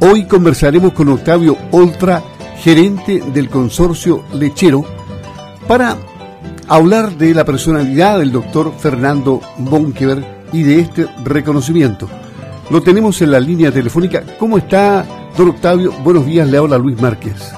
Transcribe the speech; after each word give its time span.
Hoy 0.00 0.26
conversaremos 0.26 0.92
con 0.92 1.08
Octavio 1.08 1.56
Oltra, 1.72 2.22
gerente 2.58 3.20
del 3.34 3.48
consorcio 3.48 4.24
lechero, 4.32 4.84
para 5.66 5.96
hablar 6.68 7.10
de 7.10 7.34
la 7.34 7.44
personalidad 7.44 8.20
del 8.20 8.30
doctor 8.30 8.72
Fernando 8.78 9.40
Bonkever 9.58 10.24
y 10.52 10.62
de 10.62 10.80
este 10.80 11.06
reconocimiento. 11.24 12.08
Lo 12.70 12.80
tenemos 12.80 13.20
en 13.22 13.32
la 13.32 13.40
línea 13.40 13.72
telefónica. 13.72 14.22
¿Cómo 14.38 14.58
está, 14.58 15.04
don 15.36 15.48
Octavio? 15.48 15.90
Buenos 16.04 16.26
días, 16.26 16.48
le 16.48 16.58
habla 16.58 16.78
Luis 16.78 17.00
Márquez. 17.02 17.52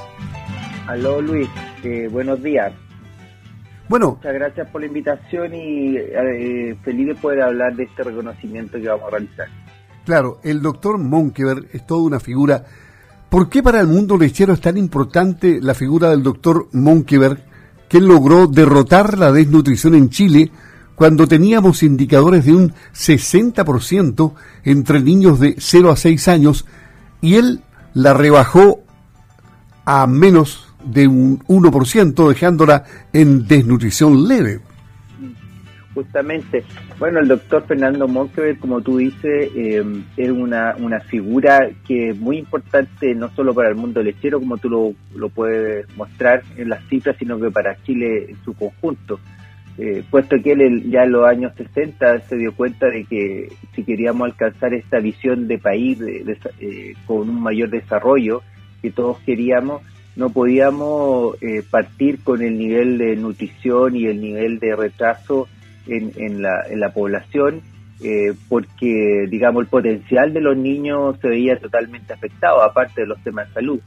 Aló 0.86 1.20
Luis, 1.20 1.48
eh, 1.84 2.08
buenos 2.10 2.42
días. 2.42 2.72
Bueno. 3.86 4.12
Muchas 4.16 4.32
gracias 4.32 4.66
por 4.70 4.80
la 4.80 4.86
invitación 4.86 5.54
y 5.54 5.94
eh, 5.98 6.74
feliz 6.84 7.08
de 7.08 7.14
poder 7.16 7.42
hablar 7.42 7.76
de 7.76 7.82
este 7.82 8.02
reconocimiento 8.02 8.80
que 8.80 8.88
vamos 8.88 9.08
a 9.08 9.10
realizar. 9.10 9.48
Claro, 10.04 10.40
el 10.42 10.62
doctor 10.62 10.98
Monkever 10.98 11.68
es 11.72 11.86
toda 11.86 12.02
una 12.02 12.20
figura. 12.20 12.64
¿Por 13.28 13.48
qué 13.48 13.62
para 13.62 13.80
el 13.80 13.86
mundo 13.86 14.16
lechero 14.16 14.52
es 14.52 14.60
tan 14.60 14.76
importante 14.76 15.60
la 15.60 15.74
figura 15.74 16.10
del 16.10 16.22
doctor 16.22 16.68
Monkever 16.72 17.44
que 17.88 18.00
logró 18.00 18.46
derrotar 18.46 19.18
la 19.18 19.32
desnutrición 19.32 19.94
en 19.94 20.10
Chile 20.10 20.50
cuando 20.94 21.26
teníamos 21.26 21.82
indicadores 21.82 22.44
de 22.44 22.52
un 22.52 22.74
60% 22.94 24.32
entre 24.64 25.00
niños 25.00 25.40
de 25.40 25.56
0 25.58 25.90
a 25.90 25.96
6 25.96 26.28
años 26.28 26.66
y 27.20 27.36
él 27.36 27.62
la 27.94 28.14
rebajó 28.14 28.80
a 29.84 30.06
menos 30.06 30.68
de 30.84 31.08
un 31.08 31.40
1%, 31.40 32.28
dejándola 32.28 32.84
en 33.12 33.46
desnutrición 33.46 34.28
leve. 34.28 34.60
Justamente. 36.00 36.64
Bueno, 36.98 37.20
el 37.20 37.28
doctor 37.28 37.66
Fernando 37.66 38.08
Monkever, 38.08 38.56
como 38.58 38.80
tú 38.80 38.96
dices, 38.96 39.50
eh, 39.54 39.84
es 40.16 40.30
una, 40.30 40.74
una 40.78 40.98
figura 41.00 41.68
que 41.86 42.08
es 42.08 42.18
muy 42.18 42.38
importante 42.38 43.14
no 43.14 43.28
solo 43.34 43.52
para 43.52 43.68
el 43.68 43.74
mundo 43.74 44.02
lechero, 44.02 44.40
como 44.40 44.56
tú 44.56 44.70
lo, 44.70 44.94
lo 45.14 45.28
puedes 45.28 45.86
mostrar 45.98 46.42
en 46.56 46.70
las 46.70 46.82
cifras, 46.88 47.16
sino 47.18 47.38
que 47.38 47.50
para 47.50 47.76
Chile 47.82 48.30
en 48.30 48.44
su 48.46 48.54
conjunto. 48.54 49.20
Eh, 49.76 50.02
puesto 50.10 50.36
que 50.42 50.52
él 50.52 50.90
ya 50.90 51.02
en 51.02 51.12
los 51.12 51.28
años 51.28 51.52
60 51.54 52.20
se 52.20 52.36
dio 52.36 52.54
cuenta 52.54 52.86
de 52.86 53.04
que 53.04 53.52
si 53.74 53.84
queríamos 53.84 54.30
alcanzar 54.30 54.72
esta 54.72 55.00
visión 55.00 55.48
de 55.48 55.58
país 55.58 55.98
eh, 56.00 56.94
con 57.06 57.28
un 57.28 57.42
mayor 57.42 57.68
desarrollo 57.68 58.40
que 58.80 58.90
todos 58.90 59.18
queríamos, 59.20 59.82
no 60.16 60.30
podíamos 60.30 61.36
partir 61.70 62.22
con 62.24 62.42
el 62.42 62.58
nivel 62.58 62.96
de 62.96 63.16
nutrición 63.16 63.96
y 63.96 64.06
el 64.06 64.20
nivel 64.20 64.58
de 64.58 64.74
retraso 64.74 65.46
en, 65.86 66.12
en, 66.16 66.42
la, 66.42 66.62
en 66.68 66.80
la 66.80 66.92
población, 66.92 67.62
eh, 68.02 68.32
porque, 68.48 69.26
digamos, 69.28 69.62
el 69.62 69.68
potencial 69.68 70.32
de 70.32 70.40
los 70.40 70.56
niños 70.56 71.16
se 71.20 71.28
veía 71.28 71.58
totalmente 71.58 72.12
afectado, 72.12 72.62
aparte 72.62 73.02
de 73.02 73.06
los 73.06 73.22
temas 73.22 73.48
de 73.48 73.54
salud. 73.54 73.80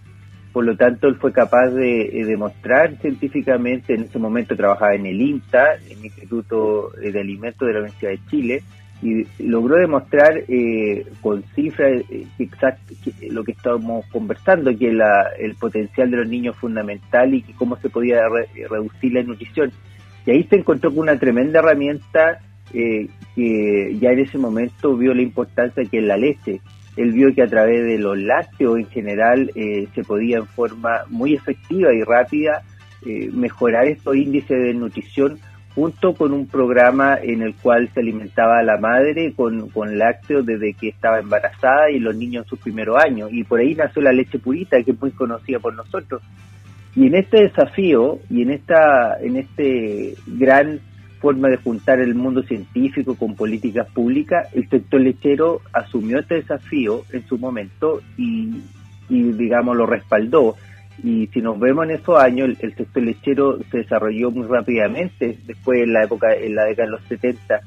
Por 0.52 0.66
lo 0.66 0.77
tanto, 0.77 1.08
él 1.08 1.16
fue 1.16 1.33
capaz 1.33 1.69
de 1.69 2.23
demostrar 2.27 2.95
científicamente, 3.02 3.95
en 3.95 4.03
ese 4.03 4.19
momento 4.19 4.55
trabajaba 4.55 4.94
en 4.94 5.08
el 5.08 5.19
INTA, 5.19 5.75
el 5.89 6.05
Instituto 6.05 6.91
de 6.91 7.19
Alimentos 7.19 7.67
de 7.67 7.73
la 7.73 7.80
Universidad 7.80 8.11
de 8.11 8.19
Chile, 8.30 8.63
y 9.02 9.25
logró 9.39 9.78
demostrar 9.78 10.44
eh, 10.47 11.05
con 11.22 11.44
cifras 11.55 12.03
eh, 12.09 12.25
exacto 12.39 12.94
lo 13.30 13.44
que 13.44 13.52
estábamos 13.52 14.05
conversando, 14.07 14.78
que 14.78 14.94
la, 14.94 15.30
el 15.39 15.55
potencial 15.55 16.09
de 16.09 16.17
los 16.17 16.28
niños 16.28 16.55
es 16.55 16.61
fundamental 16.61 17.33
y 17.33 17.41
que 17.41 17.53
cómo 17.53 17.75
se 17.78 17.89
podía 17.89 18.22
reducir 18.69 19.13
la 19.13 19.23
nutrición. 19.23 19.72
Y 20.25 20.31
ahí 20.31 20.43
se 20.43 20.57
encontró 20.57 20.89
con 20.89 20.99
una 20.99 21.17
tremenda 21.17 21.59
herramienta 21.59 22.39
eh, 22.73 23.07
que 23.35 23.97
ya 23.99 24.11
en 24.11 24.19
ese 24.19 24.38
momento 24.38 24.95
vio 24.95 25.13
la 25.13 25.21
importancia 25.21 25.83
que 25.85 25.99
es 25.99 26.03
la 26.03 26.17
leche. 26.17 26.61
Él 26.95 27.11
vio 27.11 27.33
que 27.33 27.41
a 27.41 27.47
través 27.47 27.83
de 27.85 27.97
los 27.97 28.17
lácteos 28.17 28.77
en 28.77 28.88
general 28.88 29.51
se 29.55 30.03
podía 30.03 30.38
en 30.38 30.45
forma 30.45 31.01
muy 31.09 31.33
efectiva 31.33 31.91
y 31.91 32.03
rápida 32.03 32.61
mejorar 33.33 33.88
estos 33.88 34.16
índices 34.16 34.61
de 34.61 34.75
nutrición 34.75 35.39
junto 35.75 36.13
con 36.13 36.33
un 36.33 36.47
programa 36.47 37.17
en 37.22 37.41
el 37.41 37.56
cual 37.56 37.89
se 37.94 38.00
alimentaba 38.00 38.59
a 38.59 38.63
la 38.63 38.78
madre 38.78 39.33
con, 39.33 39.69
con 39.69 39.97
lácteos 39.97 40.45
desde 40.45 40.73
que 40.73 40.89
estaba 40.89 41.19
embarazada 41.19 41.89
y 41.89 42.00
los 42.00 42.16
niños 42.16 42.45
en 42.45 42.50
sus 42.50 42.59
primeros 42.59 43.03
años. 43.03 43.29
Y 43.31 43.44
por 43.44 43.59
ahí 43.59 43.73
nació 43.73 44.01
la 44.01 44.12
leche 44.12 44.38
purita, 44.38 44.81
que 44.83 44.91
es 44.91 45.01
muy 45.01 45.12
conocida 45.12 45.59
por 45.59 45.73
nosotros. 45.73 46.22
Y 46.96 47.08
en 47.08 47.16
este 47.16 47.44
desafío 47.44 48.20
y 48.30 48.44
en 48.44 48.52
esta 48.52 49.18
en 49.20 49.38
este 49.38 50.16
gran 50.28 50.80
forma 51.24 51.48
de 51.48 51.56
juntar 51.56 52.02
el 52.02 52.16
mundo 52.16 52.44
científico 52.44 53.16
con 53.16 53.34
políticas 53.36 53.88
públicas, 53.92 54.50
el 54.54 54.68
sector 54.68 55.00
lechero 55.00 55.62
asumió 55.72 56.20
este 56.20 56.36
desafío 56.36 57.04
en 57.14 57.26
su 57.28 57.38
momento 57.38 58.02
y, 58.18 58.52
digamos, 59.09 59.78
lo 59.78 59.86
respaldó. 59.86 60.58
Y 61.02 61.28
si 61.28 61.42
nos 61.42 61.58
vemos 61.58 61.86
en 61.86 61.92
esos 61.92 62.20
años, 62.20 62.50
el, 62.59 62.76
sector 62.76 63.02
lechero 63.02 63.58
se 63.72 63.78
desarrolló 63.78 64.31
muy 64.31 64.46
rápidamente, 64.48 65.38
después 65.48 65.81
en 65.81 65.94
la 65.94 66.04
época, 66.04 66.36
en 66.36 66.56
la 66.56 66.66
década 66.66 66.88
de 66.88 66.92
los 66.92 67.04
70, 67.04 67.62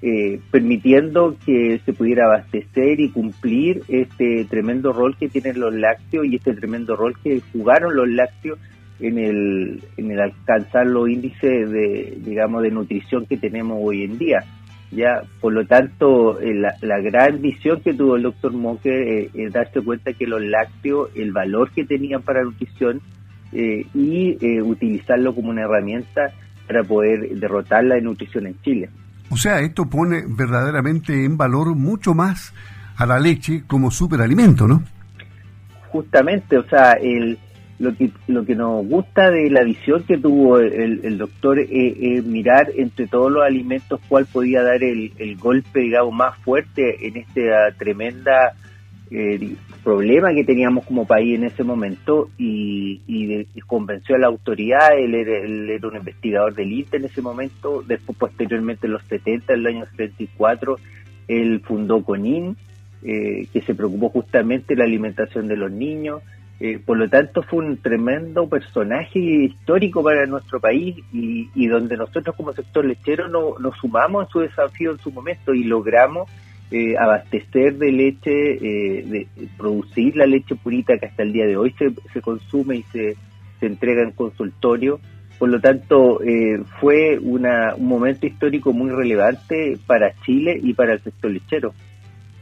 eh, 0.00 0.40
permitiendo 0.50 1.36
que 1.44 1.80
se 1.84 1.92
pudiera 1.92 2.24
abastecer 2.24 2.98
y 2.98 3.10
cumplir 3.10 3.82
este 3.88 4.46
tremendo 4.46 4.90
rol 4.90 5.18
que 5.18 5.28
tienen 5.28 5.60
los 5.60 5.74
lácteos 5.74 6.24
y 6.24 6.36
este 6.36 6.54
tremendo 6.54 6.96
rol 6.96 7.14
que 7.22 7.42
jugaron 7.52 7.94
los 7.94 8.08
lácteos 8.08 8.58
en 9.02 9.18
el, 9.18 9.82
en 9.96 10.10
el 10.12 10.20
alcanzar 10.20 10.86
los 10.86 11.08
índices 11.08 11.70
de, 11.70 12.18
digamos, 12.24 12.62
de 12.62 12.70
nutrición 12.70 13.26
que 13.26 13.36
tenemos 13.36 13.78
hoy 13.82 14.04
en 14.04 14.16
día. 14.16 14.44
Ya, 14.92 15.22
por 15.40 15.54
lo 15.54 15.66
tanto, 15.66 16.38
eh, 16.40 16.54
la, 16.54 17.00
gran 17.00 17.40
visión 17.40 17.80
que 17.80 17.94
tuvo 17.94 18.16
el 18.16 18.22
doctor 18.22 18.52
Moque 18.52 19.22
eh, 19.24 19.30
es 19.34 19.52
darse 19.52 19.80
cuenta 19.80 20.12
que 20.12 20.26
los 20.26 20.40
lácteos, 20.42 21.10
el 21.16 21.32
valor 21.32 21.70
que 21.72 21.84
tenían 21.84 22.22
para 22.22 22.40
la 22.40 22.44
nutrición 22.44 23.00
eh, 23.52 23.86
y 23.94 24.60
utilizarlo 24.60 25.34
como 25.34 25.50
una 25.50 25.62
herramienta 25.62 26.30
para 26.66 26.84
poder 26.84 27.28
derrotar 27.38 27.84
la 27.84 27.98
nutrición 28.00 28.46
en 28.46 28.60
Chile. 28.62 28.88
O 29.30 29.36
sea, 29.36 29.60
esto 29.60 29.86
pone 29.86 30.24
verdaderamente 30.28 31.24
en 31.24 31.36
valor 31.36 31.74
mucho 31.74 32.14
más 32.14 32.54
a 32.96 33.06
la 33.06 33.18
leche 33.18 33.64
como 33.66 33.90
superalimento, 33.90 34.68
¿no? 34.68 34.82
Justamente, 35.88 36.58
o 36.58 36.64
sea, 36.68 36.92
el, 36.92 37.38
lo 37.82 37.96
que, 37.96 38.10
lo 38.28 38.44
que 38.44 38.54
nos 38.54 38.86
gusta 38.86 39.30
de 39.30 39.50
la 39.50 39.64
visión 39.64 40.04
que 40.04 40.16
tuvo 40.16 40.60
el, 40.60 41.18
doctor 41.18 41.58
es, 41.58 42.24
mirar 42.24 42.68
entre 42.76 43.08
todos 43.08 43.30
los 43.30 43.42
alimentos 43.42 44.00
cuál 44.08 44.24
podía 44.26 44.62
dar 44.62 44.84
el, 44.84 45.36
golpe, 45.36 45.80
digamos, 45.80 46.14
más 46.14 46.38
fuerte 46.38 47.08
en 47.08 47.16
este 47.16 47.50
tremenda 47.76 48.52
eh, 49.10 49.56
problema 49.82 50.32
que 50.32 50.44
teníamos 50.44 50.86
como 50.86 51.06
país 51.06 51.34
en 51.34 51.44
ese 51.44 51.64
momento 51.64 52.30
y, 52.38 53.00
convenció 53.66 54.14
a 54.14 54.18
la 54.18 54.26
autoridad, 54.28 54.96
él 54.96 55.14
era, 55.14 55.88
un 55.88 55.96
investigador 55.96 56.54
del 56.54 56.72
INTE 56.72 56.98
en 56.98 57.06
ese 57.06 57.20
momento, 57.20 57.82
después 57.82 58.16
posteriormente 58.16 58.86
en 58.86 58.92
los 58.92 59.02
70, 59.04 59.54
en 59.54 59.60
el 59.60 59.66
año 59.66 59.86
74, 59.86 60.76
él 61.26 61.60
fundó 61.64 62.04
CONIN, 62.04 62.56
eh, 63.02 63.46
que 63.52 63.62
se 63.62 63.74
preocupó 63.74 64.10
justamente 64.10 64.74
de 64.74 64.78
la 64.78 64.84
alimentación 64.84 65.48
de 65.48 65.56
los 65.56 65.72
niños, 65.72 66.22
eh, 66.64 66.78
por 66.78 66.96
lo 66.96 67.08
tanto, 67.08 67.42
fue 67.42 67.64
un 67.64 67.78
tremendo 67.78 68.48
personaje 68.48 69.18
histórico 69.18 70.00
para 70.00 70.26
nuestro 70.26 70.60
país 70.60 70.94
y, 71.12 71.66
donde 71.66 71.96
nosotros 71.96 72.36
como 72.36 72.52
sector 72.52 72.84
lechero 72.84 73.26
nos 73.26 73.76
sumamos 73.78 74.28
a 74.28 74.30
su 74.30 74.38
desafío 74.38 74.92
en 74.92 74.98
su 74.98 75.10
momento 75.10 75.52
y 75.54 75.64
logramos 75.64 76.30
eh, 76.70 76.96
abastecer 76.96 77.78
de 77.78 77.90
leche, 77.90 78.30
eh, 78.30 79.26
producir 79.58 80.14
la 80.14 80.24
leche 80.24 80.54
purita 80.54 80.96
que 80.98 81.06
hasta 81.06 81.24
el 81.24 81.32
día 81.32 81.46
de 81.46 81.56
hoy 81.56 81.74
se, 82.12 82.20
consume 82.20 82.76
y 82.76 82.82
se, 82.92 83.16
se 83.58 83.66
entrega 83.66 84.04
en 84.04 84.12
consultorio. 84.12 85.00
Por 85.40 85.48
lo 85.48 85.60
tanto, 85.60 86.20
fue 86.78 87.18
un 87.18 87.44
momento 87.80 88.24
histórico 88.24 88.72
muy 88.72 88.90
relevante 88.90 89.76
para 89.84 90.14
Chile 90.24 90.60
y 90.62 90.74
para 90.74 90.92
el 90.92 91.02
sector 91.02 91.32
lechero. 91.32 91.74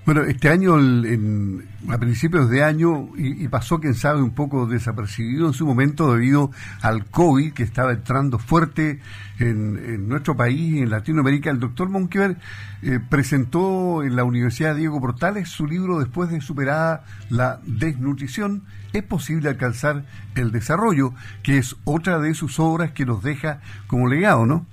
Bueno, 0.06 0.22
este 0.22 0.48
año, 0.48 0.78
en, 0.78 1.68
a 1.88 1.98
principios 1.98 2.48
de 2.48 2.64
año, 2.64 3.10
y, 3.16 3.46
pasó, 3.48 3.80
quién 3.80 3.94
sabe, 3.94 4.22
un 4.22 4.30
poco 4.30 4.66
desapercibido 4.66 5.46
en 5.46 5.52
su 5.52 5.66
momento 5.66 6.12
debido 6.12 6.50
al 6.80 7.04
COVID 7.04 7.52
que 7.52 7.62
estaba 7.62 7.92
entrando 7.92 8.38
fuerte 8.38 9.00
en, 9.38 10.08
nuestro 10.08 10.36
país, 10.36 10.82
en 10.82 10.90
Latinoamérica. 10.90 11.50
El 11.50 11.60
doctor 11.60 11.90
Monkever 11.90 12.38
eh, 12.82 12.98
presentó 13.10 14.02
en 14.02 14.16
la 14.16 14.24
Universidad 14.24 14.74
Diego 14.74 15.00
Portales 15.00 15.48
su 15.50 15.66
libro 15.66 15.98
Después 15.98 16.30
de 16.30 16.40
superada 16.40 17.04
la 17.28 17.60
desnutrición, 17.64 18.62
es 18.94 19.02
posible 19.02 19.50
alcanzar 19.50 20.04
el 20.34 20.50
desarrollo, 20.50 21.12
que 21.42 21.58
es 21.58 21.76
otra 21.84 22.18
de 22.18 22.34
sus 22.34 22.58
obras 22.58 22.92
que 22.92 23.04
nos 23.04 23.22
deja 23.22 23.60
como 23.86 24.08
legado, 24.08 24.46
¿no? 24.46 24.66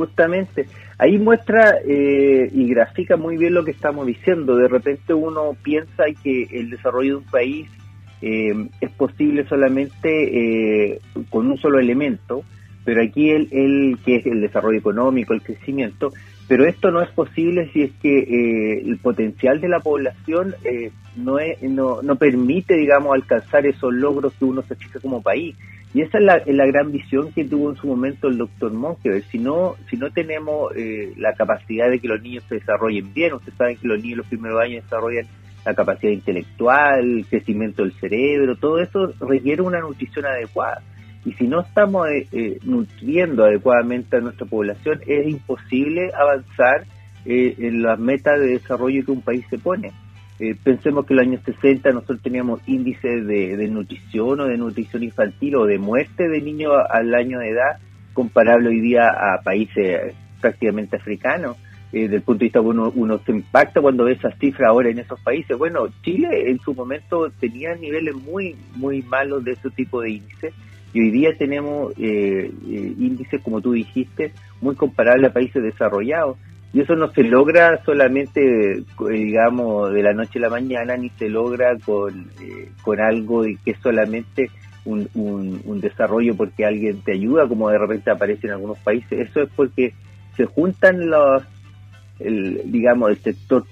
Justamente. 0.00 0.66
Ahí 0.96 1.18
muestra 1.18 1.74
eh, 1.86 2.50
y 2.54 2.66
grafica 2.70 3.18
muy 3.18 3.36
bien 3.36 3.52
lo 3.52 3.66
que 3.66 3.72
estamos 3.72 4.06
diciendo. 4.06 4.56
De 4.56 4.66
repente 4.66 5.12
uno 5.12 5.54
piensa 5.62 6.04
que 6.22 6.44
el 6.52 6.70
desarrollo 6.70 7.18
de 7.18 7.24
un 7.24 7.30
país 7.30 7.68
eh, 8.22 8.66
es 8.80 8.90
posible 8.92 9.44
solamente 9.46 10.92
eh, 10.92 11.00
con 11.28 11.50
un 11.50 11.58
solo 11.58 11.78
elemento, 11.78 12.44
pero 12.82 13.02
aquí 13.02 13.28
el, 13.28 13.98
que 14.02 14.16
es 14.16 14.26
el 14.26 14.40
desarrollo 14.40 14.78
económico, 14.78 15.34
el 15.34 15.42
crecimiento, 15.42 16.14
pero 16.48 16.64
esto 16.64 16.90
no 16.90 17.02
es 17.02 17.10
posible 17.10 17.68
si 17.74 17.82
es 17.82 17.92
que 18.00 18.80
el 18.82 18.96
potencial 19.02 19.60
de 19.60 19.68
la 19.68 19.80
población 19.80 20.54
no, 21.14 21.38
es, 21.38 21.62
no, 21.62 22.00
no 22.00 22.16
permite, 22.16 22.74
digamos, 22.74 23.12
alcanzar 23.14 23.66
esos 23.66 23.92
logros 23.92 24.32
que 24.38 24.46
uno 24.46 24.62
se 24.62 24.76
fija 24.76 24.98
como 24.98 25.20
país. 25.20 25.56
Y 25.92 26.02
esa 26.02 26.18
es 26.18 26.24
la, 26.24 26.42
la, 26.46 26.66
gran 26.66 26.92
visión 26.92 27.32
que 27.32 27.44
tuvo 27.44 27.70
en 27.70 27.76
su 27.76 27.88
momento 27.88 28.28
el 28.28 28.38
doctor 28.38 28.72
Monkever. 28.72 29.24
Si 29.24 29.38
no, 29.38 29.74
si 29.88 29.96
no 29.96 30.10
tenemos 30.10 30.72
eh, 30.76 31.12
la 31.16 31.34
capacidad 31.34 31.90
de 31.90 31.98
que 31.98 32.06
los 32.06 32.22
niños 32.22 32.44
se 32.48 32.56
desarrollen 32.56 33.12
bien, 33.12 33.34
ustedes 33.34 33.58
saben 33.58 33.76
que 33.76 33.88
los 33.88 34.00
niños 34.00 34.18
los 34.18 34.26
primeros 34.28 34.60
años 34.60 34.84
desarrollan 34.84 35.26
la 35.64 35.74
capacidad 35.74 36.12
intelectual, 36.12 37.00
el 37.00 37.26
crecimiento 37.26 37.82
del 37.82 37.92
cerebro, 37.94 38.56
todo 38.56 38.78
eso 38.78 39.12
requiere 39.20 39.62
una 39.62 39.80
nutrición 39.80 40.26
adecuada. 40.26 40.80
Y 41.24 41.32
si 41.32 41.48
no 41.48 41.60
estamos 41.60 42.08
eh, 42.08 42.26
eh, 42.32 42.58
nutriendo 42.62 43.44
adecuadamente 43.44 44.16
a 44.16 44.20
nuestra 44.20 44.46
población, 44.46 45.00
es 45.06 45.28
imposible 45.28 46.10
avanzar 46.14 46.86
en 47.26 47.82
las 47.82 47.98
metas 47.98 48.40
de 48.40 48.46
desarrollo 48.46 49.04
que 49.04 49.10
un 49.10 49.20
país 49.20 49.44
se 49.50 49.58
pone. 49.58 49.92
Eh, 50.42 50.56
pensemos 50.64 51.04
que 51.04 51.12
en 51.12 51.16
los 51.18 51.26
años 51.26 51.42
60 51.44 51.92
nosotros 51.92 52.22
teníamos 52.22 52.62
índices 52.66 53.26
de, 53.26 53.68
nutrición 53.68 54.40
o 54.40 54.46
de 54.46 54.56
nutrición 54.56 55.02
infantil 55.02 55.56
o 55.56 55.66
de 55.66 55.78
muerte 55.78 56.30
de 56.30 56.40
niños 56.40 56.72
al 56.88 57.14
año 57.14 57.40
de 57.40 57.50
edad 57.50 57.78
comparable 58.14 58.70
hoy 58.70 58.80
día 58.80 59.10
a 59.10 59.42
países 59.42 60.14
prácticamente 60.40 60.96
africanos. 60.96 61.58
Eh, 61.92 62.02
desde 62.02 62.16
el 62.16 62.22
punto 62.22 62.38
de 62.38 62.44
vista 62.46 62.60
uno, 62.62 62.90
uno 62.94 63.18
se 63.18 63.32
impacta 63.32 63.82
cuando 63.82 64.04
ve 64.04 64.12
esas 64.12 64.34
cifras 64.38 64.70
ahora 64.70 64.88
en 64.88 65.00
esos 65.00 65.20
países. 65.20 65.58
Bueno, 65.58 65.88
Chile 66.02 66.50
en 66.50 66.58
su 66.60 66.72
momento 66.72 67.30
tenía 67.38 67.74
niveles 67.74 68.14
muy, 68.14 68.56
muy 68.76 69.02
malos 69.02 69.44
de 69.44 69.52
ese 69.52 69.68
tipo 69.68 70.00
de 70.00 70.12
índices 70.12 70.54
y 70.94 71.00
hoy 71.00 71.10
día 71.10 71.36
tenemos 71.36 71.92
eh, 71.98 72.50
eh 72.50 72.94
índices, 72.98 73.42
como 73.42 73.60
tú 73.60 73.72
dijiste, 73.72 74.32
muy 74.62 74.74
comparables 74.74 75.30
a 75.30 75.34
países 75.34 75.62
desarrollados. 75.62 76.38
Y 76.72 76.80
eso 76.80 76.94
no 76.94 77.10
se 77.10 77.24
logra 77.24 77.82
solamente, 77.84 78.78
eh, 78.78 78.84
digamos, 79.10 79.92
de 79.92 80.02
la 80.02 80.12
noche 80.12 80.38
a 80.38 80.42
la 80.42 80.50
mañana, 80.50 80.96
ni 80.96 81.08
se 81.10 81.28
logra 81.28 81.76
con, 81.84 82.30
eh, 82.40 82.70
con 82.82 83.00
algo 83.00 83.42
que 83.64 83.72
es 83.72 83.78
solamente 83.82 84.50
un, 84.84 85.08
un, 85.14 85.80
desarrollo 85.80 86.36
porque 86.36 86.64
alguien 86.64 87.02
te 87.02 87.12
ayuda, 87.12 87.48
como 87.48 87.68
de 87.70 87.78
repente 87.78 88.10
aparece 88.10 88.46
en 88.46 88.54
algunos 88.54 88.78
países. 88.78 89.28
Eso 89.28 89.42
es 89.42 89.50
porque 89.54 89.94
se 90.36 90.46
juntan 90.46 91.10
los, 91.10 91.42
el, 92.20 92.62
digamos, 92.66 93.10
el 93.10 93.18
sector 93.18 93.64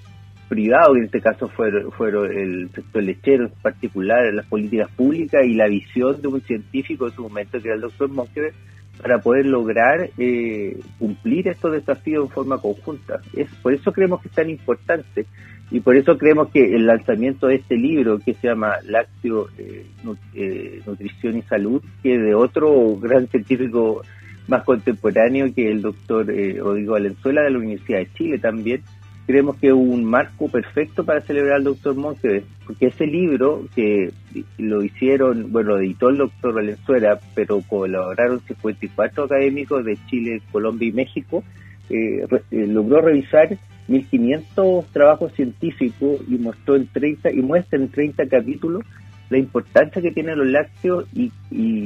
privado, 0.49 0.93
que 0.93 0.99
en 0.99 1.05
este 1.05 1.21
caso 1.21 1.47
fueron, 1.47 1.91
fueron 1.91 2.31
el 2.31 2.69
sector 2.71 3.03
lechero 3.03 3.45
en 3.45 3.51
particular, 3.61 4.33
las 4.33 4.45
políticas 4.47 4.89
públicas 4.91 5.45
y 5.45 5.53
la 5.53 5.67
visión 5.67 6.21
de 6.21 6.27
un 6.27 6.41
científico 6.41 7.07
en 7.07 7.13
su 7.13 7.21
momento, 7.21 7.61
que 7.61 7.67
era 7.67 7.75
el 7.75 7.81
doctor 7.81 8.09
Monkever, 8.09 8.53
para 9.01 9.19
poder 9.19 9.45
lograr 9.45 10.09
eh, 10.17 10.77
cumplir 10.97 11.47
estos 11.47 11.71
desafíos 11.71 12.25
en 12.25 12.29
forma 12.29 12.57
conjunta. 12.57 13.21
Es, 13.33 13.49
por 13.61 13.73
eso 13.73 13.91
creemos 13.91 14.21
que 14.21 14.27
es 14.27 14.35
tan 14.35 14.49
importante 14.49 15.25
y 15.71 15.79
por 15.79 15.95
eso 15.95 16.17
creemos 16.17 16.49
que 16.49 16.75
el 16.75 16.85
lanzamiento 16.85 17.47
de 17.47 17.55
este 17.55 17.75
libro 17.77 18.19
que 18.19 18.33
se 18.33 18.47
llama 18.47 18.75
Lácteo, 18.83 19.47
eh, 19.57 19.85
eh, 20.33 20.81
Nutrición 20.85 21.37
y 21.37 21.41
Salud, 21.43 21.81
que 22.03 22.17
de 22.17 22.33
otro 22.33 22.95
gran 22.97 23.27
científico 23.27 24.01
más 24.47 24.63
contemporáneo 24.63 25.53
que 25.53 25.69
el 25.69 25.81
doctor 25.81 26.25
Rodrigo 26.25 26.93
Valenzuela 26.93 27.43
de 27.43 27.51
la 27.51 27.59
Universidad 27.59 27.99
de 27.99 28.13
Chile 28.13 28.39
también, 28.39 28.81
creemos 29.29 29.57
que 29.57 29.67
es 29.67 29.73
un 29.73 30.05
marco 30.05 30.47
perfecto 30.47 31.05
para 31.05 31.21
celebrar 31.21 31.57
al 31.57 31.63
doctor 31.65 31.93
Monte, 31.93 32.43
porque 32.65 32.87
ese 32.87 33.05
libro 33.05 33.67
que 33.75 34.11
lo 34.57 34.83
hicieron, 34.83 35.51
bueno, 35.51 35.75
lo 35.75 35.81
editó 35.81 36.09
el 36.09 36.17
doctor 36.17 36.51
Valenzuela, 36.51 37.19
pero 37.35 37.61
colaboraron 37.61 38.41
54 38.47 39.25
académicos 39.25 39.85
de 39.85 39.99
Chile, 40.07 40.41
Colombia 40.51 40.87
y 40.87 40.93
México, 40.93 41.43
eh, 41.91 42.25
eh, 42.49 42.65
logró 42.65 43.01
revisar 43.01 43.55
1500 43.87 44.87
trabajos 44.87 45.31
científicos 45.33 46.21
y 46.27 46.39
mostró 46.39 46.75
en 46.75 46.87
30 46.87 47.31
y 47.31 47.43
muestra 47.43 47.77
en 47.77 47.89
30 47.89 48.27
capítulos 48.29 48.83
la 49.29 49.37
importancia 49.37 50.01
que 50.01 50.09
tienen 50.09 50.39
los 50.39 50.47
lácteos 50.47 51.05
y, 51.13 51.31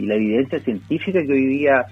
la 0.06 0.16
evidencia 0.16 0.62
científica 0.62 1.20
que 1.22 1.34
hoy 1.34 1.48
día 1.48 1.88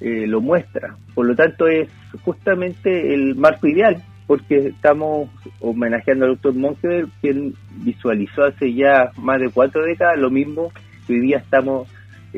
eh, 0.00 0.26
lo 0.26 0.40
muestra. 0.40 0.96
Por 1.14 1.26
lo 1.26 1.36
tanto, 1.36 1.68
es 1.68 1.88
justamente 2.24 3.14
el 3.14 3.36
marco 3.36 3.68
ideal 3.68 4.02
porque 4.26 4.68
estamos 4.68 5.28
homenajeando 5.60 6.24
al 6.24 6.32
doctor 6.32 6.54
Monkever, 6.54 7.06
quien 7.20 7.54
visualizó 7.84 8.44
hace 8.44 8.74
ya 8.74 9.10
más 9.16 9.40
de 9.40 9.50
cuatro 9.50 9.82
décadas 9.84 10.18
lo 10.18 10.30
mismo 10.30 10.72
que 11.06 11.14
hoy 11.14 11.20
día 11.20 11.38
estamos 11.38 11.88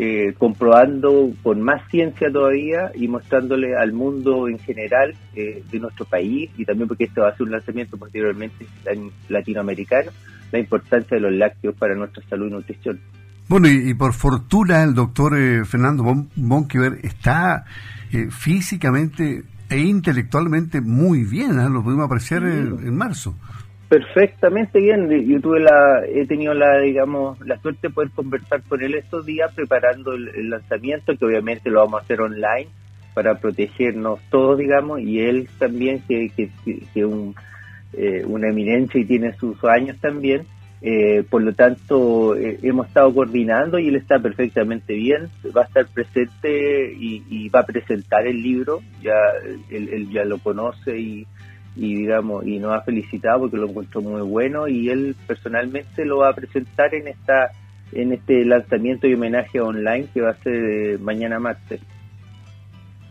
eh, 0.01 0.35
comprobando 0.39 1.33
con 1.43 1.61
más 1.61 1.83
ciencia 1.91 2.31
todavía 2.31 2.93
y 2.95 3.09
mostrándole 3.09 3.75
al 3.75 3.93
mundo 3.93 4.47
en 4.47 4.59
general 4.59 5.15
eh, 5.35 5.65
de 5.71 5.81
nuestro 5.81 6.05
país 6.05 6.51
y 6.57 6.65
también 6.65 6.87
porque 6.87 7.05
esto 7.05 7.23
va 7.23 7.31
a 7.31 7.37
ser 7.37 7.47
un 7.47 7.53
lanzamiento 7.53 7.97
posteriormente 7.97 8.67
latinoamericano, 9.29 10.13
la 10.53 10.59
importancia 10.61 11.17
de 11.17 11.21
los 11.21 11.33
lácteos 11.33 11.75
para 11.75 11.97
nuestra 11.97 12.23
salud 12.29 12.47
y 12.47 12.51
nutrición. 12.51 13.01
Bueno, 13.49 13.67
y, 13.67 13.95
por 13.95 14.13
fortuna 14.13 14.85
el 14.85 14.95
doctor 14.95 15.37
eh, 15.37 15.65
Fernando 15.65 16.05
Monkever 16.37 17.01
está 17.03 17.65
físicamente 18.31 19.43
e 19.71 19.79
intelectualmente 19.79 20.81
muy 20.81 21.25
bien, 21.25 21.59
¿eh? 21.61 21.69
lo 21.71 21.83
pudimos 21.83 22.07
apreciar 22.07 22.43
en, 22.43 22.97
marzo. 22.97 23.35
Perfectamente 23.89 24.81
bien, 24.81 25.09
yo 25.27 25.41
tuve 25.41 25.61
la, 25.61 26.03
he 26.07 26.27
tenido 26.27 26.53
la, 26.53 26.79
digamos, 26.79 27.41
la 27.41 27.59
suerte 27.61 27.89
de 27.89 27.95
poder 27.95 28.11
conversar 28.11 28.63
con 28.63 28.83
él 28.83 28.95
estos 28.95 29.25
días 29.25 29.53
preparando 29.55 30.13
el, 30.13 30.51
lanzamiento, 30.51 31.17
que 31.17 31.25
obviamente 31.25 31.71
lo 31.71 31.81
vamos 31.81 32.01
a 32.01 32.05
hacer 32.05 32.21
online 32.21 32.69
para 33.15 33.37
protegernos 33.37 34.21
todos, 34.31 34.59
digamos, 34.59 35.01
y 35.01 35.21
él 35.21 35.49
también, 35.59 36.03
que, 36.07 36.31
que, 36.37 36.51
que 36.93 37.05
un, 37.05 37.35
eh, 37.95 38.23
una 38.27 38.49
eminencia 38.49 39.01
y 39.01 39.07
tiene 39.07 39.33
sus 39.35 39.63
años 39.65 39.97
también, 39.99 40.47
eh, 40.81 41.25
por 41.29 41.43
lo 41.43 41.53
tanto, 41.55 42.37
eh, 42.37 42.59
hemos 42.63 42.87
estado 42.87 43.13
coordinando 43.13 43.79
y 43.79 43.89
él 43.89 43.97
está 43.97 44.19
perfectamente 44.21 44.95
bien. 44.95 45.29
Va 45.57 45.63
a 45.63 45.65
estar 45.65 45.87
presente 45.87 46.93
y, 46.93 47.49
va 47.49 47.61
a 47.61 47.67
presentar 47.67 48.27
el 48.27 48.41
libro. 48.43 48.81
Ya 49.03 49.15
él, 49.71 50.09
ya 50.11 50.25
lo 50.25 50.39
conoce 50.39 50.99
y, 50.99 51.27
digamos 51.75 52.45
y 52.45 52.59
nos 52.59 52.73
ha 52.73 52.81
felicitado 52.81 53.43
porque 53.43 53.57
lo 53.57 53.69
encontró 53.69 54.03
muy 54.03 54.21
bueno 54.23 54.67
y 54.67 54.89
él 54.89 55.15
personalmente 55.29 56.05
lo 56.05 56.19
va 56.19 56.31
a 56.31 56.35
presentar 56.35 56.93
en 56.93 57.07
esta 57.07 57.53
en 57.93 58.13
este 58.13 58.45
lanzamiento 58.45 59.07
y 59.07 59.15
homenaje 59.15 59.61
online 59.61 60.09
que 60.13 60.21
va 60.21 60.31
a 60.31 60.43
ser 60.43 60.55
eh, 60.55 60.99
mañana 60.99 61.39
martes. 61.39 61.81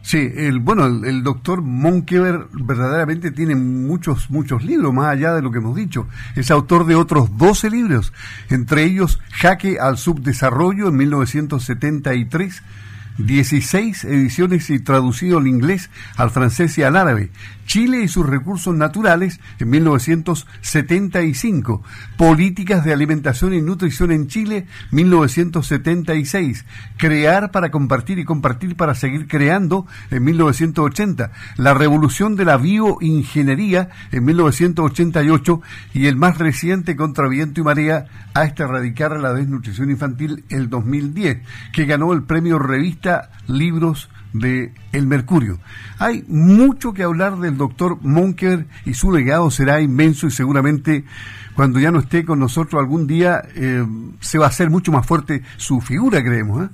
Sí, 0.07 0.31
el, 0.37 0.59
bueno, 0.59 0.85
el, 0.85 1.21
doctor 1.21 1.61
Monkever 1.61 2.47
verdaderamente 2.53 3.29
tiene 3.31 3.57
muchos, 3.57 4.29
muchos 4.29 4.63
libros, 4.63 4.93
más 4.93 5.07
allá 5.07 5.33
de 5.33 5.41
lo 5.41 5.51
que 5.51 5.57
hemos 5.57 5.75
dicho. 5.75 6.07
Es 6.37 6.49
autor 6.49 6.85
de 6.85 6.95
otros 6.95 7.37
12 7.37 7.69
libros, 7.69 8.13
entre 8.49 8.85
ellos 8.85 9.19
Jaque 9.33 9.79
al 9.81 9.97
Subdesarrollo 9.97 10.87
en 10.87 10.95
1973, 10.95 12.63
16 13.17 14.05
ediciones 14.05 14.69
y 14.69 14.79
traducido 14.79 15.39
al 15.39 15.47
inglés, 15.47 15.89
al 16.15 16.31
francés 16.31 16.77
y 16.77 16.83
al 16.83 16.95
árabe. 16.95 17.31
Chile 17.65 18.01
y 18.01 18.07
sus 18.07 18.25
recursos 18.25 18.73
naturales 18.75 19.41
en 19.59 19.69
1975. 19.69 21.83
Políticas 22.15 22.85
de 22.85 22.93
alimentación 22.93 23.53
y 23.53 23.61
nutrición 23.61 24.11
en 24.11 24.27
Chile 24.27 24.67
1976. 24.91 26.63
Crear 26.97 27.51
para 27.51 27.69
compartir 27.69 28.17
y 28.19 28.25
compartir 28.25 28.77
para 28.77 28.95
seguir 28.95 29.27
creando 29.27 29.85
en 30.11 30.23
1980. 30.23 31.31
La 31.57 31.73
revolución 31.73 32.37
de 32.37 32.45
la 32.45 32.55
bioingeniería 32.57 33.89
en 34.11 34.25
1988 34.25 35.61
y 35.93 36.07
el 36.07 36.15
más 36.15 36.37
reciente 36.37 36.95
contra 36.95 37.27
viento 37.27 37.59
y 37.59 37.65
marea 37.65 38.05
hasta 38.33 38.63
erradicar 38.63 39.19
la 39.19 39.33
desnutrición 39.33 39.89
infantil 39.89 40.45
el 40.49 40.69
2010, 40.69 41.39
que 41.73 41.85
ganó 41.85 42.13
el 42.13 42.23
premio 42.23 42.59
Revista 42.59 43.06
Libros 43.47 44.09
de 44.33 44.71
El 44.91 45.07
Mercurio. 45.07 45.59
Hay 45.99 46.23
mucho 46.27 46.93
que 46.93 47.03
hablar 47.03 47.37
del 47.37 47.57
doctor 47.57 47.97
Monker 48.01 48.65
y 48.85 48.93
su 48.93 49.11
legado 49.11 49.49
será 49.51 49.81
inmenso 49.81 50.27
y 50.27 50.31
seguramente 50.31 51.03
cuando 51.55 51.79
ya 51.79 51.91
no 51.91 51.99
esté 51.99 52.23
con 52.23 52.39
nosotros 52.39 52.79
algún 52.79 53.07
día 53.07 53.41
eh, 53.55 53.83
se 54.19 54.37
va 54.37 54.45
a 54.45 54.49
hacer 54.49 54.69
mucho 54.69 54.91
más 54.91 55.05
fuerte 55.05 55.41
su 55.57 55.81
figura, 55.81 56.23
creemos. 56.23 56.65
¿eh? 56.65 56.69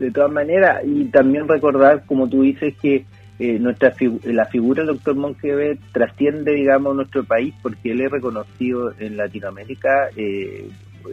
De 0.00 0.10
todas 0.10 0.32
maneras, 0.32 0.82
y 0.84 1.04
también 1.06 1.46
recordar, 1.46 2.04
como 2.06 2.28
tú 2.28 2.42
dices, 2.42 2.74
que 2.82 3.04
eh, 3.38 3.58
nuestra 3.60 3.94
la 4.24 4.46
figura 4.46 4.82
del 4.82 4.94
doctor 4.94 5.14
Monkever 5.14 5.78
trasciende, 5.92 6.52
digamos, 6.52 6.96
nuestro 6.96 7.22
país 7.24 7.54
porque 7.62 7.92
él 7.92 8.00
es 8.00 8.10
reconocido 8.10 8.92
en 8.98 9.16
Latinoamérica, 9.16 10.08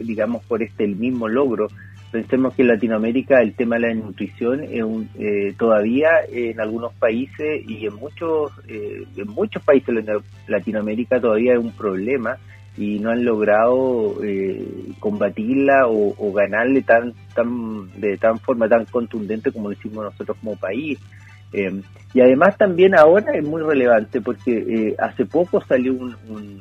digamos, 0.02 0.44
por 0.44 0.62
este 0.62 0.84
el 0.84 0.96
mismo 0.96 1.28
logro 1.28 1.68
Pensemos 2.10 2.54
que 2.54 2.62
en 2.62 2.68
Latinoamérica 2.68 3.40
el 3.40 3.54
tema 3.54 3.76
de 3.76 3.82
la 3.82 3.94
nutrición 3.94 4.64
es 4.64 4.82
un, 4.82 5.08
eh, 5.16 5.54
todavía 5.56 6.08
en 6.28 6.60
algunos 6.60 6.92
países 6.94 7.62
y 7.68 7.86
en 7.86 7.94
muchos 7.94 8.50
eh, 8.66 9.04
en 9.16 9.28
muchos 9.28 9.62
países 9.62 9.94
de 9.94 10.20
Latinoamérica 10.48 11.20
todavía 11.20 11.52
es 11.52 11.60
un 11.60 11.70
problema 11.70 12.36
y 12.76 12.98
no 12.98 13.10
han 13.10 13.24
logrado 13.24 14.24
eh, 14.24 14.66
combatirla 14.98 15.86
o, 15.86 16.32
ganarle 16.32 16.82
tan 16.82 17.14
tan 17.32 17.88
de 18.00 18.16
tan 18.16 18.40
forma 18.40 18.68
tan 18.68 18.86
contundente 18.86 19.52
como 19.52 19.70
decimos 19.70 20.04
nosotros 20.04 20.36
como 20.40 20.56
país. 20.56 20.98
y 21.52 22.20
además 22.20 22.56
también 22.58 22.96
ahora 22.96 23.32
es 23.34 23.44
muy 23.44 23.62
relevante 23.62 24.20
porque 24.20 24.96
hace 24.98 25.26
poco 25.26 25.60
salió 25.60 25.92
un 25.92 26.16
un 26.28 26.60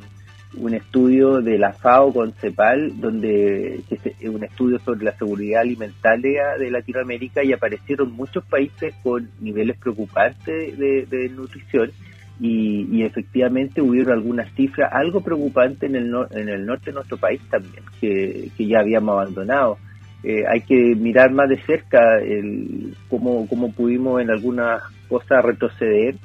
estudio 0.73 1.41
de 1.41 1.57
la 1.57 1.73
FAO 1.73 2.13
con 2.13 2.33
CEPAL, 2.33 2.99
donde 2.99 3.81
es 3.89 4.29
un 4.29 4.43
estudio 4.43 4.79
sobre 4.79 5.05
la 5.05 5.17
seguridad 5.17 5.61
alimentaria 5.61 6.57
de 6.57 6.71
Latinoamérica 6.71 7.43
y 7.43 7.53
aparecieron 7.53 8.11
muchos 8.11 8.43
países 8.45 8.93
con 9.03 9.29
niveles 9.39 9.77
preocupantes 9.77 10.77
de, 10.77 11.31
nutrición 11.35 11.91
y, 12.39 13.03
efectivamente 13.03 13.81
hubieron 13.81 14.13
algunas 14.13 14.51
cifras 14.53 14.91
algo 14.93 15.21
preocupantes 15.21 15.89
en 15.89 15.95
el, 15.95 16.13
en 16.31 16.49
el 16.49 16.65
norte 16.65 16.87
de 16.87 16.93
nuestro 16.93 17.17
país 17.17 17.41
también, 17.49 17.83
que, 17.99 18.49
ya 18.57 18.79
habíamos 18.79 19.13
abandonado. 19.13 19.77
Eh, 20.23 20.43
hay 20.47 20.61
que 20.61 20.95
mirar 20.95 21.31
más 21.31 21.47
de 21.47 21.61
cerca 21.61 22.19
el, 22.19 22.93
cómo, 23.07 23.47
cómo 23.47 23.71
pudimos 23.71 24.21
en 24.21 24.29
algunas 24.29 24.81
cosas 25.07 25.43
retroceder 25.45 26.15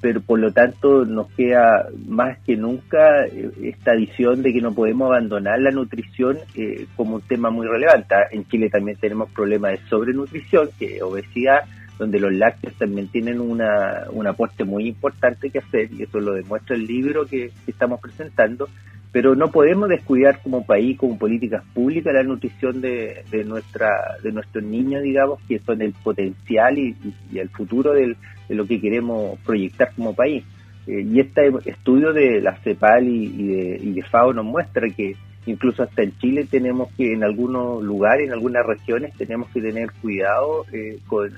pero 0.00 0.20
por 0.20 0.38
lo 0.38 0.52
tanto 0.52 1.04
nos 1.04 1.30
queda 1.32 1.88
más 2.06 2.38
que 2.40 2.56
nunca 2.56 3.24
eh, 3.26 3.50
esta 3.62 3.94
visión 3.94 4.42
de 4.42 4.52
que 4.52 4.60
no 4.60 4.74
podemos 4.74 5.08
abandonar 5.08 5.60
la 5.60 5.70
nutrición 5.70 6.38
eh, 6.54 6.86
como 6.96 7.16
un 7.16 7.22
tema 7.22 7.50
muy 7.50 7.66
relevante. 7.66 8.14
Ah, 8.14 8.26
en 8.30 8.46
Chile 8.48 8.68
también 8.70 8.98
tenemos 8.98 9.30
problemas 9.30 9.72
de 9.72 9.88
sobrenutrición, 9.88 10.68
que 10.78 10.96
es 10.96 11.02
obesidad, 11.02 11.60
donde 11.98 12.20
los 12.20 12.32
lácteos 12.32 12.74
también 12.74 13.08
tienen 13.08 13.40
una, 13.40 14.04
un 14.10 14.26
aporte 14.26 14.64
muy 14.64 14.86
importante 14.86 15.50
que 15.50 15.60
hacer, 15.60 15.90
y 15.92 16.02
eso 16.02 16.20
lo 16.20 16.34
demuestra 16.34 16.76
el 16.76 16.86
libro 16.86 17.24
que 17.24 17.50
estamos 17.66 18.00
presentando, 18.00 18.68
pero 19.16 19.34
no 19.34 19.50
podemos 19.50 19.88
descuidar 19.88 20.42
como 20.42 20.66
país, 20.66 20.98
como 20.98 21.16
políticas 21.16 21.64
públicas, 21.72 22.12
la 22.12 22.22
nutrición 22.22 22.82
de, 22.82 23.24
de, 23.30 23.44
nuestra, 23.44 24.18
de 24.22 24.30
nuestros 24.30 24.62
niños, 24.62 25.02
digamos, 25.02 25.40
que 25.48 25.58
son 25.60 25.80
el 25.80 25.94
potencial 25.94 26.76
y, 26.76 26.94
el 27.34 27.48
futuro 27.48 27.94
de 27.94 28.14
lo 28.50 28.66
que 28.66 28.78
queremos 28.78 29.38
proyectar 29.38 29.94
como 29.96 30.14
país. 30.14 30.44
Eh, 30.86 31.00
y 31.00 31.18
este 31.18 31.50
estudio 31.64 32.12
de 32.12 32.42
la 32.42 32.56
CEPAL 32.56 33.08
y, 33.08 33.94
de, 33.94 34.02
FAO 34.02 34.34
nos 34.34 34.44
muestra 34.44 34.86
que 34.90 35.16
incluso 35.46 35.84
hasta 35.84 36.02
en 36.02 36.14
Chile 36.18 36.46
tenemos 36.50 36.92
que, 36.92 37.14
en 37.14 37.24
algunos 37.24 37.82
lugares, 37.82 38.26
en 38.26 38.34
algunas 38.34 38.66
regiones, 38.66 39.14
tenemos 39.16 39.48
que 39.48 39.62
tener 39.62 39.92
cuidado 40.02 40.66
eh, 40.74 40.98
con, 41.06 41.30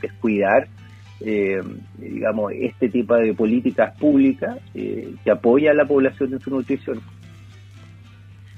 descuidar 0.00 0.68
eh, 1.18 1.60
digamos, 1.98 2.52
este 2.52 2.88
tipo 2.88 3.16
de 3.16 3.34
políticas 3.34 3.98
públicas 3.98 4.58
que 4.72 5.30
apoya 5.30 5.72
a 5.72 5.74
la 5.74 5.86
población 5.86 6.34
en 6.34 6.40
su 6.40 6.50
nutrición. 6.50 7.00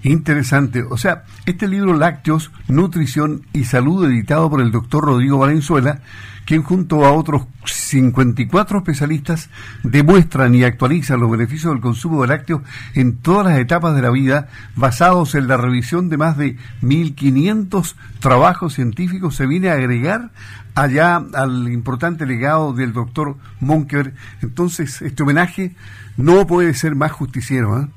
Interesante. 0.02 0.85
O 0.88 0.97
sea, 0.97 1.25
este 1.45 1.67
libro 1.67 1.95
Lácteos, 1.95 2.52
Nutrición 2.69 3.43
y 3.52 3.64
Salud, 3.64 4.05
editado 4.05 4.49
por 4.49 4.61
el 4.61 4.71
doctor 4.71 5.05
Rodrigo 5.05 5.38
Valenzuela, 5.38 6.00
quien 6.47 6.62
junto 6.62 7.05
a 7.05 7.12
otros 7.12 7.43
54 7.67 8.78
especialistas 8.78 9.50
demuestran 9.83 10.55
y 10.55 10.64
actualizan 10.64 11.21
los 11.21 11.31
beneficios 11.31 11.73
del 11.73 11.83
consumo 11.83 12.23
de 12.23 12.28
lácteos 12.28 12.62
en 12.95 13.19
todas 13.19 13.47
las 13.47 13.59
etapas 13.59 13.95
de 13.95 14.02
la 14.02 14.11
vida, 14.11 14.49
basados 14.75 15.35
en 15.35 15.49
la 15.49 15.57
revisión 15.57 16.09
de 16.09 16.17
más 16.17 16.38
de 16.38 16.57
1.500 16.81 17.97
trabajos 18.21 18.75
científicos, 18.75 19.35
se 19.35 19.47
viene 19.47 19.69
a 19.69 19.75
agregar 19.75 20.31
allá 20.75 21.17
al 21.35 21.71
importante 21.71 22.25
legado 22.25 22.73
del 22.73 22.93
doctor 22.93 23.37
Monker. 23.61 24.14
Entonces, 24.40 25.02
este 25.02 25.25
homenaje 25.25 25.75
no 26.17 26.47
puede 26.47 26.73
ser 26.73 26.95
más 26.95 27.12
justiciero. 27.12 27.81
¿eh? 27.81 27.88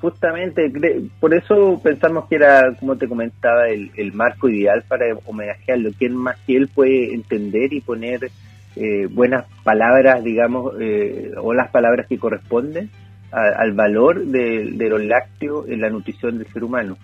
Justamente, 0.00 0.70
por 1.20 1.34
eso 1.34 1.80
pensamos 1.82 2.28
que 2.28 2.36
era, 2.36 2.74
como 2.78 2.96
te 2.96 3.08
comentaba, 3.08 3.68
el, 3.68 4.12
marco 4.12 4.48
ideal 4.48 4.84
para 4.86 5.06
homenajearlo. 5.24 5.90
¿Quién 5.98 6.14
más 6.16 6.36
que 6.46 6.56
él 6.56 6.68
puede 6.68 7.14
entender 7.14 7.72
y 7.72 7.80
poner 7.80 8.30
eh, 8.76 9.06
buenas 9.10 9.46
palabras, 9.64 10.22
digamos, 10.22 10.74
eh, 10.80 11.32
o 11.36 11.54
las 11.54 11.70
palabras 11.70 12.06
que 12.06 12.18
corresponden 12.18 12.90
al 13.32 13.72
valor 13.72 14.24
de, 14.26 14.88
los 14.88 15.04
lácteos 15.04 15.68
en 15.68 15.80
la 15.80 15.88
nutrición 15.88 16.38
del 16.38 16.52
ser 16.52 16.64
humano? 16.64 16.98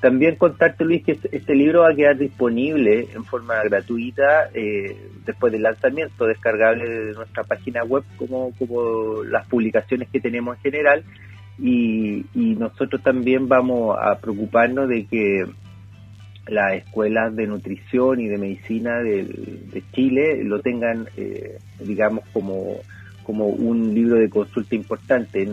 También 0.00 0.36
contarte, 0.36 0.84
Luis, 0.84 1.04
que 1.04 1.18
este 1.30 1.54
libro 1.54 1.82
va 1.82 1.90
a 1.90 1.94
quedar 1.94 2.16
disponible 2.16 3.08
en 3.14 3.24
forma 3.24 3.62
gratuita 3.64 4.48
eh, 4.54 4.96
después 5.26 5.52
del 5.52 5.62
lanzamiento, 5.62 6.26
descargable 6.26 6.88
de 6.88 7.12
nuestra 7.12 7.44
página 7.44 7.84
web, 7.84 8.02
como, 8.16 8.52
como 8.58 9.22
las 9.24 9.46
publicaciones 9.46 10.08
que 10.08 10.20
tenemos 10.20 10.56
en 10.56 10.62
general 10.62 11.04
y, 11.62 12.24
nosotros 12.34 13.02
también 13.02 13.48
vamos 13.48 13.96
a 14.00 14.18
preocuparnos 14.18 14.88
de 14.88 15.06
que 15.06 15.44
las 16.46 16.74
escuelas 16.74 17.34
de 17.36 17.46
nutrición 17.46 18.20
y 18.20 18.28
de 18.28 18.38
medicina 18.38 18.98
de, 18.98 19.82
Chile 19.92 20.42
lo 20.44 20.60
tengan, 20.60 21.06
eh, 21.16 21.58
digamos, 21.80 22.24
como, 22.32 22.76
como 23.22 23.46
un 23.46 23.94
libro 23.94 24.16
de 24.16 24.28
consulta 24.28 24.74
importante. 24.74 25.48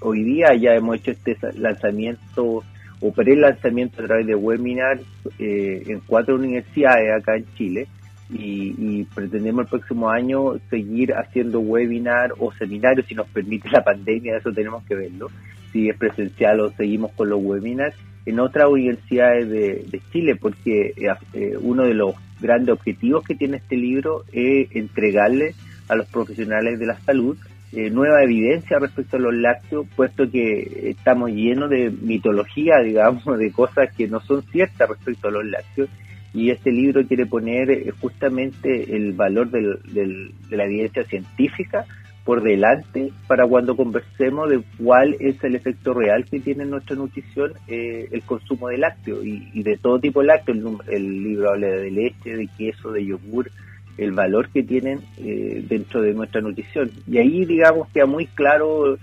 hoy 0.00 0.22
día 0.22 0.54
ya 0.54 0.74
hemos 0.74 0.96
hecho 0.96 1.10
este 1.12 1.36
lanzamiento 1.58 2.62
o 3.00 3.12
pre-lanzamiento 3.12 4.02
a 4.02 4.06
través 4.06 4.26
de 4.26 4.34
webinars 4.34 5.02
eh, 5.38 5.82
en 5.86 6.00
cuatro 6.00 6.36
universidades 6.36 7.20
acá 7.20 7.36
en 7.36 7.44
Chile 7.54 7.88
y, 8.30 9.04
pretendemos 9.14 9.64
el 9.64 9.70
próximo 9.70 10.10
año 10.10 10.58
seguir 10.68 11.14
haciendo 11.14 11.60
webinar 11.60 12.32
o 12.38 12.52
seminarios 12.52 13.06
si 13.06 13.14
nos 13.14 13.28
permite 13.28 13.68
la 13.70 13.84
pandemia, 13.84 14.36
eso 14.36 14.52
tenemos 14.52 14.84
que 14.84 14.94
verlo, 14.94 15.28
si 15.72 15.88
es 15.88 15.96
presencial 15.96 16.60
o 16.60 16.70
seguimos 16.72 17.12
con 17.12 17.28
los 17.28 17.42
webinars 17.42 17.94
en 18.24 18.40
otras 18.40 18.68
universidades 18.68 19.48
de, 19.48 20.00
Chile, 20.12 20.36
porque 20.36 20.92
eh, 20.96 21.14
eh, 21.32 21.56
uno 21.60 21.84
de 21.84 21.94
los 21.94 22.14
grandes 22.40 22.74
objetivos 22.74 23.24
que 23.24 23.36
tiene 23.36 23.58
este 23.58 23.76
libro 23.76 24.24
es 24.32 24.74
entregarle 24.74 25.54
a 25.88 25.94
los 25.94 26.06
profesionales 26.08 26.78
de 26.78 26.86
la 26.86 26.98
salud 27.00 27.36
eh, 27.72 27.90
nueva 27.90 28.22
evidencia 28.22 28.78
respecto 28.78 29.16
a 29.16 29.20
los 29.20 29.34
lácteos, 29.34 29.86
puesto 29.94 30.30
que 30.30 30.90
estamos 30.90 31.30
llenos 31.30 31.68
de 31.68 31.90
mitología, 31.90 32.78
digamos, 32.84 33.24
de 33.38 33.50
cosas 33.52 33.94
que 33.94 34.08
no 34.08 34.20
son 34.20 34.42
ciertas 34.44 34.88
respecto 34.88 35.28
a 35.28 35.32
los 35.32 35.44
lácteos 35.44 35.88
y 36.36 36.50
este 36.50 36.70
libro 36.70 37.02
quiere 37.06 37.24
poner 37.24 37.70
eh, 37.70 37.90
justamente 37.98 38.94
el 38.94 39.14
valor 39.14 39.50
de 39.50 40.30
la 40.50 40.64
evidencia 40.64 41.02
científica 41.04 41.86
por 42.26 42.42
delante 42.42 43.10
para 43.26 43.46
cuando 43.46 43.74
conversemos 43.74 44.50
de 44.50 44.60
cuál 44.76 45.16
es 45.18 45.42
el 45.42 45.54
efecto 45.54 45.94
real 45.94 46.26
que 46.26 46.40
tiene 46.40 46.64
en 46.64 46.70
nuestra 46.70 46.94
nutrición 46.94 47.52
eh, 47.68 48.08
el 48.10 48.22
consumo 48.22 48.68
de 48.68 48.76
lácteos 48.76 49.24
y, 49.24 49.62
de 49.62 49.78
todo 49.78 49.98
tipo 49.98 50.20
de 50.20 50.26
lácteos. 50.26 50.58
El, 50.88 51.22
libro 51.22 51.52
habla 51.52 51.68
de 51.68 51.90
leche, 51.90 52.36
de 52.36 52.48
queso, 52.58 52.92
de 52.92 53.06
yogur, 53.06 53.50
el 53.96 54.12
valor 54.12 54.50
que 54.50 54.62
tienen 54.62 54.98
eh, 55.16 55.64
dentro 55.66 56.02
de 56.02 56.12
nuestra 56.12 56.42
nutrición. 56.42 56.90
Y 57.10 57.16
ahí, 57.16 57.46
digamos, 57.46 57.88
queda 57.94 58.04
muy 58.04 58.26
claro 58.26 58.98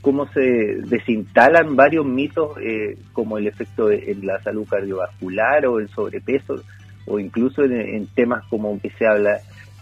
cómo 0.00 0.26
se 0.32 0.40
desinstalan 0.40 1.76
varios 1.76 2.06
mitos 2.06 2.56
eh, 2.62 2.96
como 3.12 3.38
el 3.38 3.46
efecto 3.46 3.90
en 3.90 4.26
la 4.26 4.42
salud 4.42 4.66
cardiovascular 4.66 5.66
o 5.66 5.78
el 5.78 5.88
sobrepeso 5.90 6.62
o 7.06 7.18
incluso 7.18 7.64
en, 7.64 8.06
temas 8.08 8.44
como 8.48 8.80
que 8.80 8.90
se 8.90 9.06
habla 9.06 9.38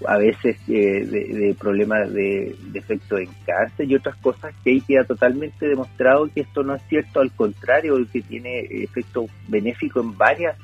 a 0.07 0.17
veces 0.17 0.57
eh, 0.69 1.05
de, 1.05 1.57
problemas 1.59 2.13
de, 2.13 2.55
efecto 2.75 3.19
en 3.19 3.29
cáncer 3.45 3.91
y 3.91 3.97
otras 3.97 4.17
cosas 4.17 4.55
que 4.63 4.71
ahí 4.71 4.81
queda 4.81 5.05
totalmente 5.05 5.69
demostrado 5.69 6.29
que 6.33 6.43
esto 6.43 6.63
no 6.63 6.75
es 6.75 6.83
cierto, 6.89 7.21
al 7.21 7.33
contrario, 7.33 7.97
que 8.13 8.23
tiene 8.23 8.61
efecto 8.61 9.27
benéfico 9.49 10.01
en 10.01 10.17
varias 10.17 10.57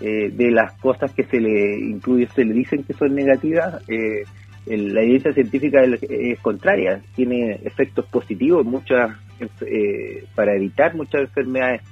eh, 0.00 0.30
de 0.32 0.50
las 0.50 0.72
cosas 0.80 1.12
que 1.12 1.24
se 1.24 1.38
le 1.38 1.78
incluye, 1.78 2.26
se 2.34 2.44
le 2.44 2.54
dicen 2.54 2.84
que 2.84 2.94
son 2.94 3.14
negativas, 3.14 3.82
eh, 3.86 4.24
la 4.66 5.02
evidencia 5.02 5.32
científica 5.32 5.80
es, 5.82 6.38
contraria, 6.40 7.00
tiene 7.16 7.60
efectos 7.64 8.06
positivos 8.06 8.64
muchas 8.64 9.16
eh, 9.60 10.24
para 10.34 10.54
evitar 10.54 10.94
muchas 10.94 11.22
enfermedades. 11.22 11.82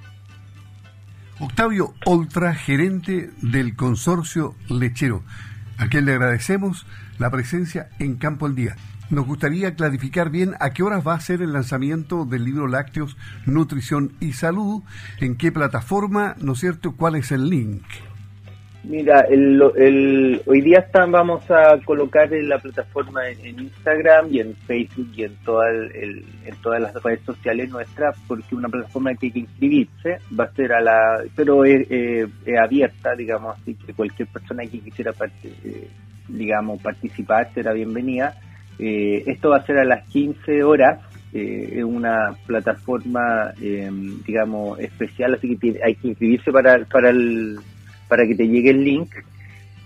Octavio 1.41 1.95
Oltra, 2.05 2.55
gerente 2.55 3.31
del 3.43 3.77
consorcio 3.77 4.55
lechero, 4.69 5.23
a 5.79 5.89
quien 5.89 6.05
le 6.05 6.13
agradecemos 6.13 6.87
la 7.19 7.31
presencia 7.31 7.89
en 7.99 8.17
Campo 8.17 8.47
al 8.47 8.55
Día. 8.55 8.77
Nos 9.11 9.27
gustaría 9.27 9.75
clarificar 9.75 10.31
bien 10.31 10.55
a 10.61 10.71
qué 10.71 10.83
horas 10.83 11.07
va 11.07 11.15
a 11.15 11.21
ser 11.21 11.41
el 11.41 11.53
lanzamiento 11.53 12.27
del 12.27 12.45
libro 12.45 12.67
Lácteos, 12.67 13.17
Nutrición 13.47 14.13
y 14.21 14.33
Salud, 14.33 14.83
en 15.21 15.37
qué 15.37 15.51
plataforma, 15.51 16.37
¿no 16.41 16.53
es 16.53 16.59
cierto? 16.59 16.95
¿Cuál 16.95 17.15
es 17.15 17.33
el 17.33 17.49
link? 17.49 17.85
Mira, 18.89 19.21
el, 19.29 20.41
hoy 20.47 20.61
día 20.63 20.79
están, 20.79 21.13
vamos 21.13 21.43
a 21.51 21.79
colocar 21.85 22.33
en 22.33 22.49
la 22.49 22.59
plataforma 22.59 23.29
en, 23.29 23.61
Instagram 23.61 24.29
y 24.31 24.41
en 24.41 24.55
Facebook 24.67 25.11
y 25.15 25.25
en, 25.25 25.37
toda 25.45 25.69
el, 25.69 26.25
en 26.47 26.57
todas 26.63 26.81
las 26.81 26.95
redes 27.03 27.21
sociales 27.21 27.69
nuestras, 27.69 28.17
porque 28.27 28.55
una 28.55 28.71
plataforma 28.71 29.15
que 29.15 29.27
hay 29.27 29.33
que 29.33 29.39
inscribirse 29.41 30.17
va 30.41 30.45
a 30.45 30.53
ser 30.55 30.73
a 30.73 30.81
la, 30.81 31.23
pero 31.37 31.67
es, 31.67 31.87
abierta, 32.59 33.15
digamos, 33.15 33.59
así 33.61 33.75
que 33.75 33.93
cualquier 33.93 34.27
persona 34.29 34.63
que 34.63 34.81
quisiera, 34.81 35.13
eh, 35.45 35.89
digamos, 36.27 36.81
participar 36.81 37.53
será 37.53 37.75
bienvenida. 37.75 38.41
Eh, 38.79 39.23
esto 39.27 39.51
va 39.51 39.59
a 39.59 39.67
ser 39.67 39.81
a 39.81 39.85
las 39.85 40.09
15 40.09 40.63
horas, 40.63 40.99
eh, 41.35 41.75
es 41.77 41.85
una 41.85 42.35
plataforma, 42.47 43.53
digamos, 44.25 44.81
especial, 44.81 45.35
así 45.35 45.59
que 45.59 45.79
hay 45.85 45.95
que 45.95 46.09
inscribirse 46.09 46.51
para, 46.51 46.87
para 46.87 47.11
el 47.11 47.59
para 48.09 48.27
que 48.27 48.35
te 48.35 48.49
llegue 48.49 48.71
el 48.71 48.85
link. 48.85 49.11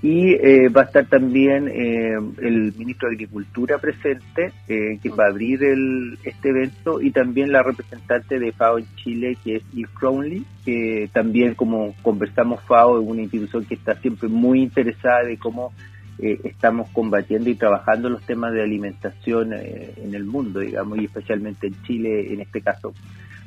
Y 0.02 0.32
eh, 0.32 0.68
va 0.68 0.80
a 0.80 0.84
estar 0.86 1.06
también 1.06 1.68
eh, 1.68 2.16
el 2.42 2.74
ministro 2.76 3.08
de 3.08 3.14
Agricultura 3.14 3.78
presente, 3.78 4.52
eh, 4.66 4.98
que 5.00 5.08
va 5.10 5.26
a 5.26 5.28
abrir 5.28 5.62
el, 5.62 6.18
este 6.24 6.48
evento, 6.48 7.00
y 7.00 7.12
también 7.12 7.52
la 7.52 7.62
representante 7.62 8.40
de 8.40 8.50
FAO 8.50 8.78
en 8.78 8.86
Chile, 8.96 9.36
que 9.44 9.56
es 9.56 9.62
Eve 9.72 9.88
Crowley, 9.94 10.44
que 10.64 11.08
también, 11.12 11.54
como 11.54 11.94
conversamos, 12.02 12.64
FAO 12.64 13.00
es 13.00 13.06
una 13.06 13.22
institución 13.22 13.64
que 13.64 13.74
está 13.74 13.94
siempre 13.94 14.28
muy 14.28 14.62
interesada 14.62 15.22
de 15.22 15.38
cómo 15.38 15.72
estamos 16.18 16.88
combatiendo 16.90 17.50
y 17.50 17.56
trabajando 17.56 18.08
los 18.08 18.24
temas 18.24 18.52
de 18.52 18.62
alimentación 18.62 19.54
en 19.54 20.14
el 20.14 20.24
mundo, 20.24 20.60
digamos, 20.60 20.98
y 20.98 21.06
especialmente 21.06 21.66
en 21.66 21.82
Chile 21.82 22.32
en 22.32 22.40
este 22.40 22.60
caso. 22.60 22.92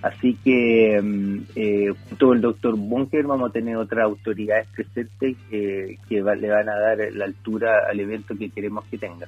Así 0.06 0.38
que 0.44 0.98
eh, 0.98 1.02
junto 2.16 2.28
con 2.28 2.38
el 2.38 2.42
doctor 2.42 2.78
Bunker 2.78 3.26
vamos 3.26 3.50
a 3.50 3.54
tener 3.54 3.76
otras 3.76 4.06
autoridades 4.06 4.68
presentes 4.74 5.36
que 5.50 5.98
le 6.10 6.50
van 6.50 6.70
a 6.70 6.80
dar 6.80 6.98
la 7.12 7.26
altura 7.26 7.90
al 7.90 8.00
evento 8.00 8.36
que 8.38 8.50
queremos 8.50 8.86
que 8.86 8.98
tenga. 8.98 9.28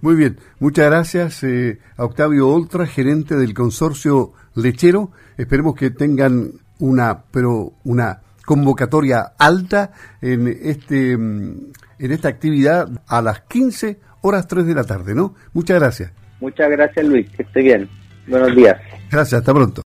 Muy 0.00 0.14
bien, 0.14 0.36
muchas 0.60 0.86
gracias 0.86 1.42
eh, 1.42 1.78
a 1.96 2.04
Octavio 2.04 2.48
Oltra, 2.48 2.86
gerente 2.86 3.36
del 3.36 3.54
consorcio 3.54 4.32
lechero. 4.54 5.10
Esperemos 5.38 5.74
que 5.74 5.90
tengan 5.90 6.52
una, 6.78 7.24
pero 7.32 7.72
una 7.84 8.20
convocatoria 8.44 9.32
alta 9.38 9.92
en 10.20 10.46
este 10.46 11.16
mm, 11.16 11.72
en 11.98 12.12
esta 12.12 12.28
actividad 12.28 12.86
a 13.08 13.22
las 13.22 13.40
15 13.40 13.98
horas 14.20 14.46
3 14.46 14.66
de 14.66 14.74
la 14.74 14.84
tarde, 14.84 15.14
¿no? 15.14 15.34
Muchas 15.52 15.80
gracias. 15.80 16.12
Muchas 16.40 16.70
gracias, 16.70 17.06
Luis. 17.06 17.28
Que 17.30 17.42
esté 17.42 17.62
bien. 17.62 17.88
Buenos 18.28 18.54
días. 18.54 18.76
Gracias, 19.10 19.40
hasta 19.40 19.54
pronto. 19.54 19.82